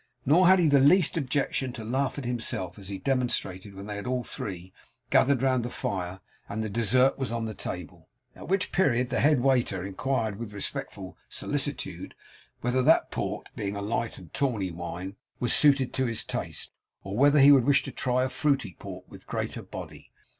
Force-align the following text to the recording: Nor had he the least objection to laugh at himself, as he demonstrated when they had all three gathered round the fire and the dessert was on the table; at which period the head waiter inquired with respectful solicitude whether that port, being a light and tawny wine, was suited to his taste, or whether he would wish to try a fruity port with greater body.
Nor 0.25 0.47
had 0.47 0.57
he 0.57 0.67
the 0.67 0.79
least 0.79 1.15
objection 1.15 1.71
to 1.73 1.83
laugh 1.83 2.17
at 2.17 2.25
himself, 2.25 2.79
as 2.79 2.89
he 2.89 2.97
demonstrated 2.97 3.75
when 3.75 3.85
they 3.85 3.97
had 3.97 4.07
all 4.07 4.23
three 4.23 4.73
gathered 5.11 5.43
round 5.43 5.63
the 5.63 5.69
fire 5.69 6.21
and 6.49 6.63
the 6.63 6.71
dessert 6.71 7.19
was 7.19 7.31
on 7.31 7.45
the 7.45 7.53
table; 7.53 8.09
at 8.35 8.47
which 8.47 8.71
period 8.71 9.11
the 9.11 9.19
head 9.19 9.41
waiter 9.41 9.83
inquired 9.85 10.39
with 10.39 10.53
respectful 10.53 11.15
solicitude 11.29 12.15
whether 12.61 12.81
that 12.81 13.11
port, 13.11 13.49
being 13.55 13.75
a 13.75 13.81
light 13.83 14.17
and 14.17 14.33
tawny 14.33 14.71
wine, 14.71 15.17
was 15.39 15.53
suited 15.53 15.93
to 15.93 16.07
his 16.07 16.23
taste, 16.23 16.71
or 17.03 17.15
whether 17.15 17.39
he 17.39 17.51
would 17.51 17.65
wish 17.65 17.83
to 17.83 17.91
try 17.91 18.23
a 18.23 18.29
fruity 18.29 18.75
port 18.79 19.07
with 19.07 19.27
greater 19.27 19.61
body. 19.61 20.09